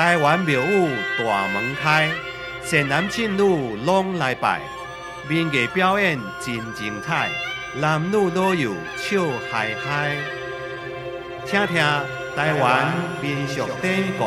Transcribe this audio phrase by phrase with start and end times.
[0.00, 2.08] 台湾庙宇大门开，
[2.62, 4.62] 善男信女拢来拜，
[5.28, 7.28] 民艺表演真精彩，
[7.78, 9.20] 男女老幼笑
[9.52, 10.16] 嗨嗨。
[11.44, 11.76] 听听
[12.34, 14.26] 台湾民俗典故。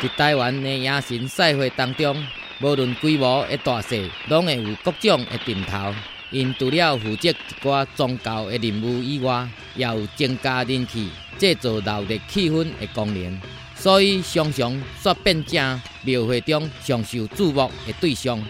[0.00, 2.16] 在台湾的野神赛会当中，
[2.62, 5.94] 无论规模的大小，拢会有各种的阵头。
[6.30, 11.08] 因除了负责一寡宗教的任务以外，也有增加人气、
[11.38, 13.40] 制造闹热气氛的功能。
[13.74, 18.42] 所以常常煞变成庙会中上受注目的对象。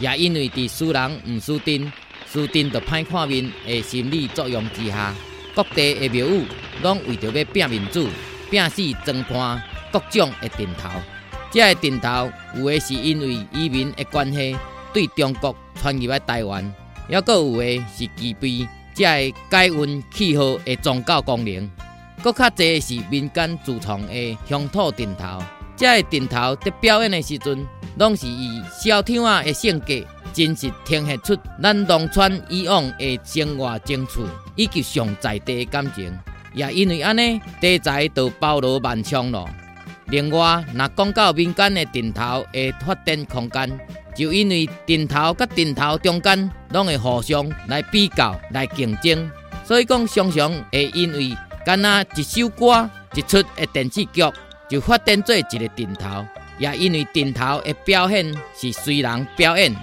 [0.00, 1.92] 也因为伫输人毋输阵、
[2.30, 5.14] 输阵就歹看面的心理作用之下，
[5.54, 6.42] 各地的庙宇
[6.82, 8.08] 拢为着要拼民主、
[8.50, 9.62] 拼死争判。
[9.92, 10.90] 各种的阵头，
[11.52, 14.56] 这个阵头有的是因为移民的关系
[14.92, 16.74] 对中国传入来台湾，
[17.08, 21.70] 也阁有的是具备这个改运气候的宗教功能，
[22.22, 25.42] 搁较侪是民间自创的乡土阵头。
[25.76, 27.66] 这个阵头在表演的时阵，
[27.98, 29.94] 拢是以小丑仔的性格，
[30.32, 34.20] 真实呈现出咱农村以往的生活情趣
[34.54, 36.16] 以及上在地的感情。
[36.54, 39.48] 也因为安尼，题材就包罗万象咯。
[40.06, 43.80] 另外，若讲到民间的顶头的发展空间，
[44.14, 49.30] 就因为顶头甲顶头中间拢会互相来比较、来竞争，
[49.64, 54.22] 所以讲常常会因为干那一首歌、一出的电视剧，
[54.68, 56.24] 就发展做一个顶头。
[56.58, 59.74] 也因为顶头的表现是随人表演，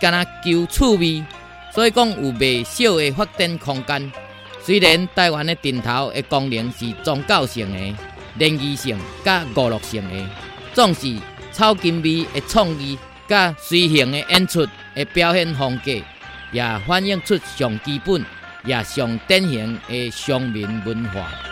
[0.00, 1.24] 干那求趣味，
[1.74, 4.12] 所以讲有未少的发展空间。
[4.62, 7.96] 虽然台湾的顶头的功能是宗教性的。
[8.36, 10.24] 联谊性、甲娱乐性的，
[10.72, 11.16] 总是
[11.52, 12.96] 超金味的创意，
[13.30, 15.92] 甲随性的演出的表现风格，
[16.50, 18.26] 也反映出上基本、
[18.64, 21.49] 也上典型的乡民文化。